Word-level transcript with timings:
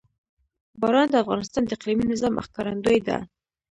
باران 0.81 1.07
د 1.11 1.15
افغانستان 1.23 1.63
د 1.65 1.71
اقلیمي 1.77 2.05
نظام 2.11 2.33
ښکارندوی 2.45 2.99
ده. 3.07 3.17